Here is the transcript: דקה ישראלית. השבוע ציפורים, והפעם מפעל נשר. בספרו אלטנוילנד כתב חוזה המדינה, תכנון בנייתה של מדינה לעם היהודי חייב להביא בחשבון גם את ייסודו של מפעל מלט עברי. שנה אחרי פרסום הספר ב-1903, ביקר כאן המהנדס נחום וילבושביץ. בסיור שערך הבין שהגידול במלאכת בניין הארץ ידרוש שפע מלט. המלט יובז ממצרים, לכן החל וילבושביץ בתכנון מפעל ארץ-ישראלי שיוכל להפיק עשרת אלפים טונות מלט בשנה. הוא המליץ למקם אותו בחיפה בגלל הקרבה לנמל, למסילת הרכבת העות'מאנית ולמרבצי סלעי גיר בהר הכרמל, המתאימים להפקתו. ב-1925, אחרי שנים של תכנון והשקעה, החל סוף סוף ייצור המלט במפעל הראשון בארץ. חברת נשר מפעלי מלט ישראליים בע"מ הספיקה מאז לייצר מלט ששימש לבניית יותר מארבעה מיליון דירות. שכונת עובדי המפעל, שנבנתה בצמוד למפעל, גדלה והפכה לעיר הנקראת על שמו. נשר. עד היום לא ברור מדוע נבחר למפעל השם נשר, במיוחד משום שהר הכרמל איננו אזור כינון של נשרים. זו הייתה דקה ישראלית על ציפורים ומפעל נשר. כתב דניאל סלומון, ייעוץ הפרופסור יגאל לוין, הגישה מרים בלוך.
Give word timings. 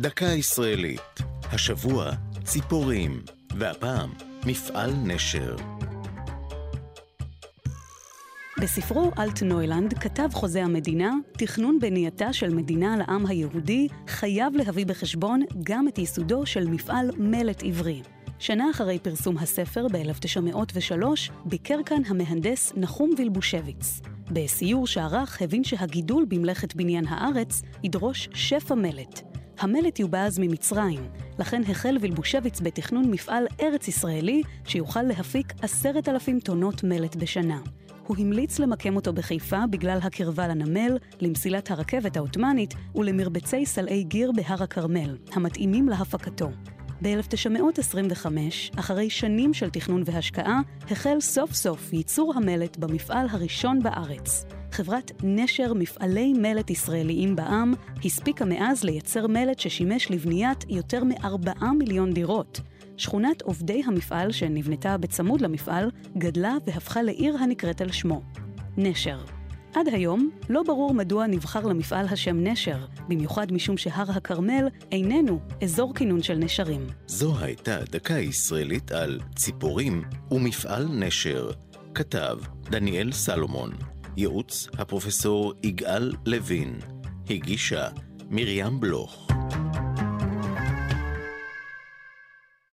דקה 0.00 0.26
ישראלית. 0.26 1.20
השבוע 1.42 2.10
ציפורים, 2.44 3.22
והפעם 3.58 4.10
מפעל 4.46 4.92
נשר. 5.04 5.56
בספרו 8.60 9.10
אלטנוילנד 9.18 9.98
כתב 9.98 10.28
חוזה 10.32 10.64
המדינה, 10.64 11.14
תכנון 11.32 11.78
בנייתה 11.80 12.32
של 12.32 12.54
מדינה 12.54 12.96
לעם 12.96 13.26
היהודי 13.26 13.88
חייב 14.06 14.56
להביא 14.56 14.86
בחשבון 14.86 15.42
גם 15.62 15.88
את 15.88 15.98
ייסודו 15.98 16.46
של 16.46 16.66
מפעל 16.66 17.10
מלט 17.18 17.62
עברי. 17.62 18.02
שנה 18.38 18.70
אחרי 18.70 18.98
פרסום 18.98 19.38
הספר 19.38 19.86
ב-1903, 19.92 21.04
ביקר 21.44 21.78
כאן 21.86 22.02
המהנדס 22.06 22.72
נחום 22.76 23.10
וילבושביץ. 23.18 24.00
בסיור 24.30 24.86
שערך 24.86 25.42
הבין 25.42 25.64
שהגידול 25.64 26.24
במלאכת 26.28 26.74
בניין 26.74 27.06
הארץ 27.08 27.62
ידרוש 27.82 28.28
שפע 28.34 28.74
מלט. 28.74 29.29
המלט 29.60 29.98
יובז 29.98 30.38
ממצרים, 30.38 31.00
לכן 31.38 31.62
החל 31.68 31.96
וילבושביץ 32.00 32.60
בתכנון 32.60 33.10
מפעל 33.10 33.46
ארץ-ישראלי 33.60 34.42
שיוכל 34.64 35.02
להפיק 35.02 35.52
עשרת 35.62 36.08
אלפים 36.08 36.40
טונות 36.40 36.84
מלט 36.84 37.16
בשנה. 37.16 37.58
הוא 38.06 38.16
המליץ 38.18 38.58
למקם 38.58 38.96
אותו 38.96 39.12
בחיפה 39.12 39.66
בגלל 39.70 39.98
הקרבה 40.02 40.48
לנמל, 40.48 40.98
למסילת 41.20 41.70
הרכבת 41.70 42.16
העות'מאנית 42.16 42.74
ולמרבצי 42.94 43.66
סלעי 43.66 44.04
גיר 44.04 44.32
בהר 44.32 44.62
הכרמל, 44.62 45.16
המתאימים 45.32 45.88
להפקתו. 45.88 46.50
ב-1925, 47.02 48.26
אחרי 48.76 49.10
שנים 49.10 49.54
של 49.54 49.70
תכנון 49.70 50.02
והשקעה, 50.06 50.60
החל 50.90 51.20
סוף 51.20 51.52
סוף 51.52 51.92
ייצור 51.92 52.32
המלט 52.36 52.76
במפעל 52.76 53.26
הראשון 53.30 53.82
בארץ. 53.82 54.44
חברת 54.72 55.12
נשר 55.22 55.74
מפעלי 55.74 56.32
מלט 56.32 56.70
ישראליים 56.70 57.36
בע"מ 57.36 57.74
הספיקה 58.04 58.44
מאז 58.44 58.84
לייצר 58.84 59.26
מלט 59.26 59.58
ששימש 59.58 60.10
לבניית 60.10 60.64
יותר 60.68 61.04
מארבעה 61.04 61.72
מיליון 61.72 62.12
דירות. 62.12 62.60
שכונת 62.96 63.42
עובדי 63.42 63.82
המפעל, 63.86 64.32
שנבנתה 64.32 64.96
בצמוד 64.96 65.40
למפעל, 65.40 65.90
גדלה 66.18 66.56
והפכה 66.66 67.02
לעיר 67.02 67.36
הנקראת 67.36 67.80
על 67.80 67.92
שמו. 67.92 68.22
נשר. 68.76 69.18
עד 69.74 69.88
היום 69.88 70.30
לא 70.48 70.62
ברור 70.62 70.94
מדוע 70.94 71.26
נבחר 71.26 71.66
למפעל 71.66 72.06
השם 72.06 72.44
נשר, 72.44 72.86
במיוחד 73.08 73.52
משום 73.52 73.76
שהר 73.76 74.10
הכרמל 74.10 74.68
איננו 74.92 75.40
אזור 75.62 75.94
כינון 75.94 76.22
של 76.22 76.34
נשרים. 76.34 76.86
זו 77.06 77.38
הייתה 77.38 77.78
דקה 77.90 78.18
ישראלית 78.18 78.92
על 78.92 79.20
ציפורים 79.36 80.04
ומפעל 80.30 80.88
נשר. 80.88 81.50
כתב 81.94 82.38
דניאל 82.70 83.12
סלומון, 83.12 83.70
ייעוץ 84.16 84.68
הפרופסור 84.78 85.54
יגאל 85.62 86.12
לוין, 86.26 86.78
הגישה 87.30 87.88
מרים 88.30 88.80
בלוך. 88.80 89.29